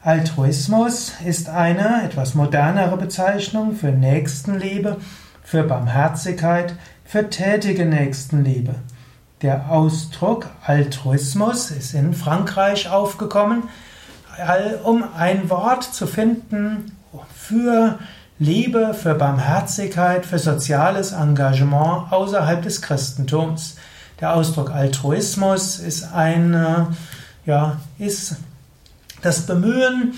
Altruismus 0.00 1.14
ist 1.26 1.48
eine 1.48 2.04
etwas 2.04 2.36
modernere 2.36 2.96
Bezeichnung 2.96 3.74
für 3.74 3.90
Nächstenliebe, 3.90 4.98
für 5.42 5.64
Barmherzigkeit, 5.64 6.76
für 7.04 7.28
tätige 7.28 7.86
Nächstenliebe. 7.86 8.76
Der 9.42 9.70
Ausdruck 9.70 10.48
Altruismus 10.66 11.70
ist 11.70 11.94
in 11.94 12.12
Frankreich 12.12 12.90
aufgekommen, 12.90 13.68
um 14.82 15.04
ein 15.16 15.48
Wort 15.48 15.84
zu 15.84 16.08
finden 16.08 16.90
für 17.36 18.00
Liebe, 18.40 18.94
für 18.94 19.14
Barmherzigkeit, 19.14 20.26
für 20.26 20.40
soziales 20.40 21.12
Engagement 21.12 22.12
außerhalb 22.12 22.62
des 22.62 22.82
Christentums. 22.82 23.76
Der 24.20 24.34
Ausdruck 24.34 24.72
Altruismus 24.72 25.78
ist 25.78 26.12
ein, 26.12 26.96
ja, 27.46 27.76
ist 28.00 28.38
das 29.22 29.46
Bemühen, 29.46 30.14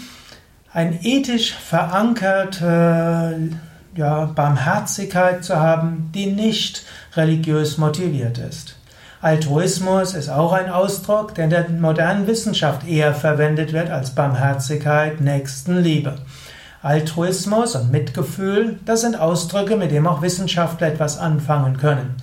ein 0.72 0.98
ethisch 1.02 1.52
verankerte 1.52 3.50
ja, 3.94 4.24
Barmherzigkeit 4.24 5.44
zu 5.44 5.56
haben, 5.56 6.10
die 6.14 6.26
nicht 6.26 6.84
religiös 7.16 7.76
motiviert 7.76 8.38
ist. 8.38 8.79
Altruismus 9.22 10.14
ist 10.14 10.30
auch 10.30 10.52
ein 10.54 10.70
Ausdruck, 10.70 11.34
der 11.34 11.44
in 11.44 11.50
der 11.50 11.68
modernen 11.68 12.26
Wissenschaft 12.26 12.88
eher 12.88 13.12
verwendet 13.12 13.74
wird 13.74 13.90
als 13.90 14.14
Barmherzigkeit, 14.14 15.20
Nächstenliebe. 15.20 16.16
Altruismus 16.82 17.76
und 17.76 17.90
Mitgefühl, 17.90 18.78
das 18.86 19.02
sind 19.02 19.20
Ausdrücke, 19.20 19.76
mit 19.76 19.90
denen 19.90 20.06
auch 20.06 20.22
Wissenschaftler 20.22 20.86
etwas 20.86 21.18
anfangen 21.18 21.76
können. 21.76 22.16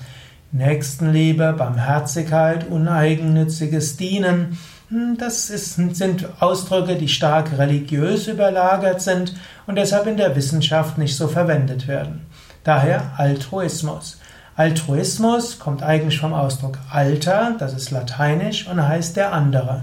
Nächstenliebe, 0.51 1.53
Barmherzigkeit, 1.55 2.67
uneigennütziges 2.67 3.97
Dienen, 3.97 4.57
hm, 4.89 5.17
das 5.19 5.51
ist, 5.51 5.75
sind 5.75 6.27
Ausdrücke, 6.39 6.95
die 6.95 7.09
stark 7.09 7.55
religiös 7.59 8.27
überlagert 8.27 9.01
sind 9.01 9.35
und 9.67 9.75
deshalb 9.75 10.07
in 10.07 10.17
der 10.17 10.35
Wissenschaft 10.35 10.97
nicht 10.97 11.15
so 11.15 11.27
verwendet 11.27 11.87
werden. 11.87 12.25
Daher 12.63 13.11
Altruismus. 13.17 14.17
Altruismus 14.57 15.59
kommt 15.59 15.83
eigentlich 15.83 16.19
vom 16.19 16.33
Ausdruck 16.33 16.79
alter, 16.89 17.55
das 17.59 17.75
ist 17.75 17.91
lateinisch 17.91 18.67
und 18.67 18.81
heißt 18.81 19.15
der 19.15 19.31
andere. 19.31 19.81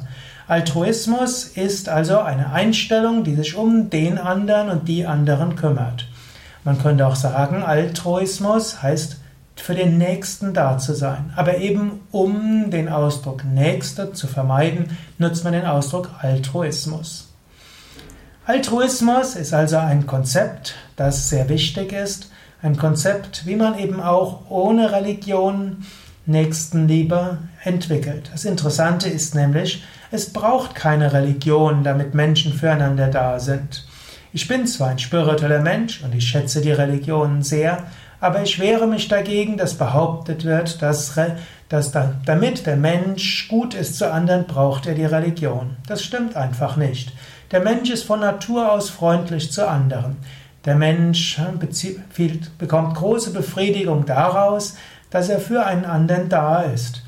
Altruismus 0.48 1.44
ist 1.44 1.88
also 1.88 2.18
eine 2.18 2.52
Einstellung, 2.52 3.22
die 3.22 3.36
sich 3.36 3.54
um 3.54 3.88
den 3.88 4.18
anderen 4.18 4.70
und 4.70 4.88
die 4.88 5.06
anderen 5.06 5.54
kümmert. 5.54 6.08
Man 6.64 6.82
könnte 6.82 7.06
auch 7.06 7.14
sagen, 7.14 7.62
Altruismus 7.62 8.82
heißt 8.82 9.18
für 9.54 9.76
den 9.76 9.96
Nächsten 9.96 10.54
da 10.54 10.76
zu 10.76 10.92
sein. 10.92 11.32
Aber 11.36 11.58
eben 11.58 12.00
um 12.10 12.72
den 12.72 12.88
Ausdruck 12.88 13.44
Nächste 13.44 14.12
zu 14.12 14.26
vermeiden, 14.26 14.98
nutzt 15.18 15.44
man 15.44 15.52
den 15.52 15.66
Ausdruck 15.66 16.10
Altruismus. 16.18 17.32
Altruismus 18.44 19.36
ist 19.36 19.54
also 19.54 19.76
ein 19.76 20.08
Konzept, 20.08 20.74
das 20.96 21.28
sehr 21.28 21.48
wichtig 21.48 21.92
ist 21.92 22.28
ein 22.64 22.78
Konzept, 22.78 23.46
wie 23.46 23.56
man 23.56 23.78
eben 23.78 24.00
auch 24.00 24.48
ohne 24.48 24.90
Religion 24.90 25.84
Nächstenliebe 26.24 27.36
entwickelt. 27.62 28.30
Das 28.32 28.46
Interessante 28.46 29.10
ist 29.10 29.34
nämlich, 29.34 29.84
es 30.10 30.32
braucht 30.32 30.74
keine 30.74 31.12
Religion, 31.12 31.84
damit 31.84 32.14
Menschen 32.14 32.54
füreinander 32.54 33.08
da 33.08 33.38
sind. 33.38 33.86
Ich 34.32 34.48
bin 34.48 34.66
zwar 34.66 34.88
ein 34.88 34.98
spiritueller 34.98 35.60
Mensch 35.60 36.02
und 36.02 36.14
ich 36.14 36.26
schätze 36.26 36.62
die 36.62 36.72
Religion 36.72 37.42
sehr, 37.42 37.84
aber 38.18 38.42
ich 38.42 38.58
wehre 38.58 38.86
mich 38.86 39.08
dagegen, 39.08 39.58
dass 39.58 39.74
behauptet 39.74 40.46
wird, 40.46 40.80
dass, 40.80 41.20
dass 41.68 41.92
da, 41.92 42.14
damit 42.24 42.64
der 42.64 42.76
Mensch 42.76 43.46
gut 43.48 43.74
ist 43.74 43.98
zu 43.98 44.10
anderen, 44.10 44.46
braucht 44.46 44.86
er 44.86 44.94
die 44.94 45.04
Religion. 45.04 45.76
Das 45.86 46.02
stimmt 46.02 46.34
einfach 46.34 46.76
nicht. 46.76 47.12
Der 47.50 47.60
Mensch 47.60 47.90
ist 47.90 48.04
von 48.04 48.20
Natur 48.20 48.72
aus 48.72 48.88
freundlich 48.88 49.52
zu 49.52 49.68
anderen. 49.68 50.16
Der 50.64 50.76
Mensch 50.76 51.40
bekommt 52.58 52.94
große 52.94 53.32
Befriedigung 53.32 54.06
daraus, 54.06 54.76
dass 55.10 55.28
er 55.28 55.38
für 55.38 55.64
einen 55.64 55.84
anderen 55.84 56.28
da 56.28 56.62
ist. 56.62 57.02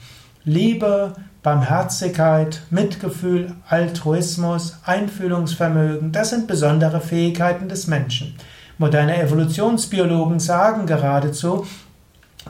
Liebe, 0.44 1.14
Barmherzigkeit, 1.42 2.62
Mitgefühl, 2.70 3.54
Altruismus, 3.68 4.78
Einfühlungsvermögen, 4.84 6.12
das 6.12 6.30
sind 6.30 6.46
besondere 6.46 7.00
Fähigkeiten 7.00 7.68
des 7.68 7.86
Menschen. 7.86 8.34
Moderne 8.78 9.16
Evolutionsbiologen 9.22 10.38
sagen 10.38 10.86
geradezu, 10.86 11.66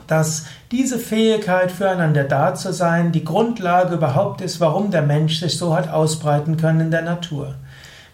dass 0.07 0.45
diese 0.71 0.99
Fähigkeit 0.99 1.71
füreinander 1.71 2.23
da 2.23 2.53
zu 2.53 2.73
sein 2.73 3.11
die 3.11 3.23
Grundlage 3.23 3.95
überhaupt 3.95 4.41
ist, 4.41 4.59
warum 4.59 4.91
der 4.91 5.03
Mensch 5.03 5.39
sich 5.39 5.57
so 5.57 5.75
hat 5.75 5.89
ausbreiten 5.89 6.57
können 6.57 6.81
in 6.81 6.91
der 6.91 7.01
Natur. 7.01 7.55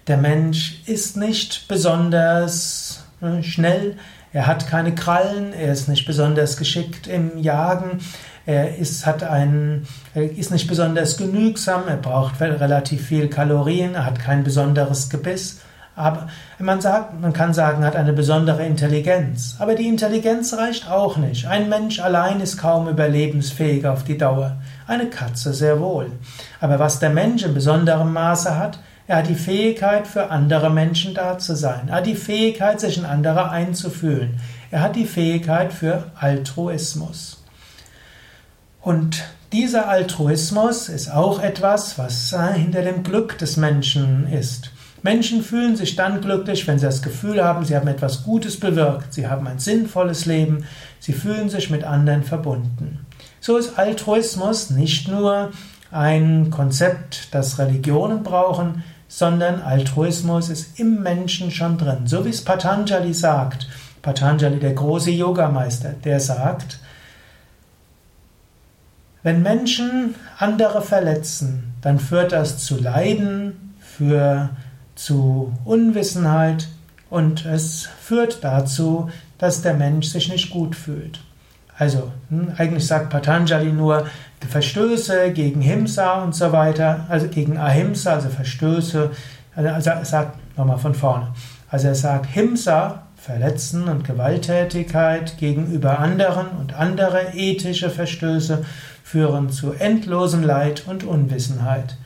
Der 0.08 0.18
Mensch 0.18 0.82
ist 0.86 1.16
nicht 1.16 1.68
besonders 1.68 3.04
äh, 3.22 3.42
schnell, 3.42 3.98
er 4.34 4.48
hat 4.48 4.68
keine 4.68 4.96
Krallen, 4.96 5.54
er 5.54 5.72
ist 5.72 5.88
nicht 5.88 6.06
besonders 6.06 6.58
geschickt 6.58 7.08
im 7.08 7.38
Jagen, 7.38 8.00
er 8.46 8.78
ist, 8.78 9.06
hat 9.06 9.24
einen, 9.24 9.88
ist 10.16 10.52
nicht 10.52 10.68
besonders 10.68 11.18
genügsam, 11.18 11.84
er 11.88 11.98
braucht 11.98 12.42
relativ 12.42 13.06
viel 13.06 13.30
Kalorien, 13.30 13.96
er 13.96 14.06
hat 14.06 14.20
kein 14.20 14.44
besonderes 14.44 15.10
Gebiss. 15.10 15.62
Aber 15.96 16.28
man 16.58 16.82
sagt, 16.82 17.22
man 17.22 17.32
kann 17.32 17.54
sagen, 17.54 17.84
er 17.84 17.88
hat 17.90 17.96
eine 17.96 18.14
besondere 18.14 18.66
Intelligenz. 18.66 19.56
Aber 19.60 19.76
die 19.76 19.88
Intelligenz 19.88 20.52
reicht 20.56 20.90
auch 20.90 21.18
nicht. 21.18 21.46
Ein 21.46 21.70
Mensch 21.70 22.00
allein 22.00 22.40
ist 22.40 22.58
kaum 22.58 22.90
überlebensfähig 22.90 23.86
auf 23.86 24.04
die 24.04 24.18
Dauer. 24.18 24.58
Eine 24.88 25.06
Katze 25.06 25.54
sehr 25.54 25.80
wohl. 25.80 26.12
Aber 26.60 26.80
was 26.80 27.00
der 27.00 27.12
Mensch 27.12 27.44
in 27.44 27.54
besonderem 27.54 28.12
Maße 28.12 28.58
hat, 28.58 28.80
er 29.08 29.18
hat 29.18 29.28
die 29.28 29.36
Fähigkeit, 29.36 30.08
für 30.08 30.32
andere 30.32 30.70
Menschen 30.70 31.14
da 31.14 31.38
zu 31.38 31.56
sein. 31.56 31.90
Er 31.90 31.96
hat 31.96 32.06
die 32.06 32.16
Fähigkeit, 32.16 32.80
sich 32.80 32.98
in 32.98 33.06
andere 33.06 33.50
einzufühlen. 33.50 34.40
Er 34.72 34.82
hat 34.82 34.96
die 34.96 35.06
Fähigkeit 35.06 35.74
für 35.74 36.12
Altruismus. 36.20 37.44
Und 38.82 39.24
dieser 39.52 39.88
Altruismus 39.88 40.90
ist 40.90 41.12
auch 41.12 41.42
etwas, 41.42 41.98
was 41.98 42.36
hinter 42.56 42.82
dem 42.82 43.04
Glück 43.04 43.38
des 43.38 43.58
Menschen 43.58 44.28
ist. 44.28 44.72
Menschen 45.04 45.44
fühlen 45.44 45.76
sich 45.76 45.98
dann 45.98 46.22
glücklich, 46.22 46.66
wenn 46.66 46.80
sie 46.80 46.86
das 46.86 47.02
Gefühl 47.02 47.44
haben, 47.44 47.66
sie 47.66 47.76
haben 47.76 47.90
etwas 47.90 48.24
Gutes 48.24 48.58
bewirkt, 48.58 49.14
sie 49.14 49.28
haben 49.28 49.46
ein 49.48 49.60
sinnvolles 49.60 50.26
Leben, 50.26 50.66
sie 51.00 51.12
fühlen 51.12 51.50
sich 51.50 51.70
mit 51.70 51.84
anderen 51.84 52.24
verbunden. 52.24 53.06
So 53.42 53.58
ist 53.58 53.78
Altruismus 53.78 54.70
nicht 54.70 55.10
nur 55.10 55.52
ein 55.94 56.50
Konzept, 56.50 57.34
das 57.34 57.60
Religionen 57.60 58.24
brauchen, 58.24 58.84
sondern 59.08 59.62
Altruismus 59.62 60.50
ist 60.50 60.80
im 60.80 61.04
Menschen 61.04 61.52
schon 61.52 61.78
drin. 61.78 62.08
So 62.08 62.26
wie 62.26 62.30
es 62.30 62.44
Patanjali 62.44 63.14
sagt. 63.14 63.68
Patanjali, 64.02 64.60
der 64.60 64.74
große 64.74 65.12
Yogameister, 65.12 65.94
der 66.04 66.20
sagt, 66.20 66.80
wenn 69.22 69.42
Menschen 69.42 70.16
andere 70.38 70.82
verletzen, 70.82 71.74
dann 71.82 72.00
führt 72.00 72.34
das 72.34 72.58
zu 72.58 72.78
Leiden, 72.82 73.76
für, 73.80 74.50
zu 74.96 75.54
Unwissenheit 75.64 76.68
und 77.10 77.46
es 77.46 77.88
führt 78.02 78.44
dazu, 78.44 79.10
dass 79.38 79.62
der 79.62 79.76
Mensch 79.76 80.08
sich 80.08 80.30
nicht 80.30 80.50
gut 80.50 80.76
fühlt. 80.76 81.22
Also, 81.78 82.12
hm, 82.30 82.52
eigentlich 82.58 82.86
sagt 82.86 83.10
Patanjali 83.10 83.72
nur 83.72 84.06
Verstöße 84.48 85.32
gegen 85.32 85.62
Himsa 85.62 86.24
und 86.24 86.36
so 86.36 86.52
weiter, 86.52 87.06
also 87.10 87.28
gegen 87.28 87.58
Ahimsa, 87.58 88.14
also 88.14 88.30
Verstöße. 88.30 89.12
Also 89.56 89.90
er 89.90 90.06
sagt 90.06 90.58
nochmal 90.58 90.78
von 90.78 90.94
vorne. 90.94 91.28
Also 91.70 91.88
er 91.88 91.96
sagt 91.96 92.28
Himsa, 92.28 93.04
Verletzen 93.16 93.88
und 93.88 94.04
Gewalttätigkeit 94.04 95.38
gegenüber 95.38 96.00
anderen 96.00 96.48
und 96.60 96.74
andere 96.74 97.34
ethische 97.34 97.90
Verstöße 97.90 98.66
führen 99.04 99.50
zu 99.50 99.72
endlosem 99.72 100.44
Leid 100.44 100.84
und 100.88 101.06
Unwissenheit. 101.06 101.98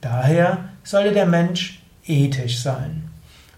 Daher 0.00 0.58
sollte 0.82 1.12
der 1.12 1.26
Mensch 1.26 1.82
ethisch 2.06 2.62
sein. 2.62 3.10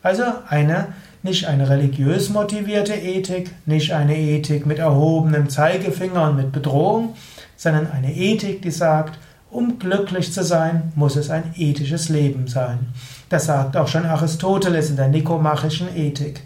Also 0.02 0.24
eine 0.48 0.88
nicht 1.24 1.46
eine 1.46 1.70
religiös 1.70 2.28
motivierte 2.28 2.92
Ethik, 2.92 3.50
nicht 3.64 3.92
eine 3.92 4.16
Ethik 4.16 4.66
mit 4.66 4.78
erhobenem 4.78 5.48
Zeigefinger 5.48 6.28
und 6.28 6.36
mit 6.36 6.52
Bedrohung, 6.52 7.14
sondern 7.56 7.90
eine 7.90 8.14
Ethik, 8.14 8.60
die 8.60 8.70
sagt, 8.70 9.18
um 9.50 9.78
glücklich 9.78 10.32
zu 10.32 10.44
sein, 10.44 10.92
muss 10.94 11.16
es 11.16 11.30
ein 11.30 11.54
ethisches 11.56 12.10
Leben 12.10 12.46
sein. 12.46 12.88
Das 13.30 13.46
sagt 13.46 13.74
auch 13.76 13.88
schon 13.88 14.04
Aristoteles 14.04 14.90
in 14.90 14.96
der 14.96 15.08
Nikomachischen 15.08 15.96
Ethik. 15.96 16.42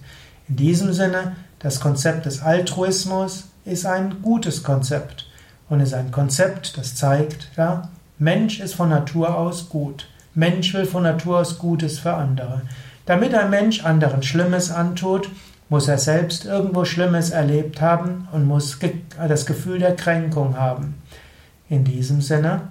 In 0.49 0.57
diesem 0.57 0.93
Sinne, 0.93 1.37
das 1.59 1.81
Konzept 1.81 2.27
des 2.27 2.41
Altruismus 2.41 3.49
ist 3.65 3.85
ein 3.85 4.23
gutes 4.23 4.63
Konzept 4.63 5.27
und 5.69 5.81
ist 5.81 5.93
ein 5.93 6.13
Konzept, 6.13 6.79
das 6.79 6.95
zeigt, 6.95 7.51
ja, 7.57 7.89
Mensch 8.19 8.61
ist 8.61 8.75
von 8.75 8.91
Natur 8.91 9.37
aus 9.37 9.69
gut. 9.69 10.09
Mensch 10.35 10.73
will 10.73 10.87
von 10.87 11.03
Natur 11.03 11.39
aus 11.41 11.59
Gutes 11.59 11.99
für 11.99 12.15
andere. 12.15 12.63
Damit 13.08 13.34
ein 13.34 13.49
Mensch 13.49 13.87
anderen 13.87 14.22
Schlimmes 14.22 14.70
antut, 14.70 15.31
muss 15.70 15.88
er 15.88 15.96
selbst 15.96 16.44
irgendwo 16.44 16.84
Schlimmes 16.84 17.31
erlebt 17.31 17.81
haben 17.81 18.28
und 18.32 18.46
muss 18.46 18.78
das 19.16 19.46
Gefühl 19.46 19.78
der 19.78 19.96
Kränkung 19.96 20.58
haben. 20.58 21.00
In 21.70 21.84
diesem 21.84 22.20
Sinne, 22.20 22.69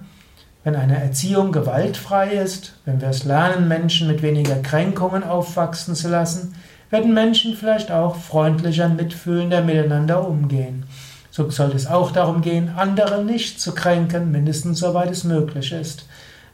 wenn 0.62 0.76
eine 0.76 1.02
Erziehung 1.02 1.50
gewaltfrei 1.50 2.28
ist, 2.34 2.78
wenn 2.84 3.00
wir 3.00 3.08
es 3.08 3.24
lernen, 3.24 3.66
Menschen 3.66 4.06
mit 4.06 4.22
weniger 4.22 4.54
Kränkungen 4.62 5.24
aufwachsen 5.24 5.96
zu 5.96 6.08
lassen, 6.08 6.54
werden 6.90 7.12
Menschen 7.12 7.56
vielleicht 7.56 7.90
auch 7.90 8.14
freundlicher, 8.14 8.88
mitfühlender 8.88 9.62
miteinander 9.62 10.24
umgehen. 10.24 10.84
So 11.32 11.50
sollte 11.50 11.74
es 11.74 11.88
auch 11.88 12.12
darum 12.12 12.42
gehen, 12.42 12.70
andere 12.76 13.24
nicht 13.24 13.60
zu 13.60 13.74
kränken, 13.74 14.30
mindestens 14.30 14.78
soweit 14.78 15.10
es 15.10 15.24
möglich 15.24 15.72
ist. 15.72 16.06